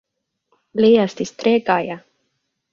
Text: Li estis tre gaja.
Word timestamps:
Li 0.85 0.89
estis 1.03 1.35
tre 1.43 1.55
gaja. 1.71 2.01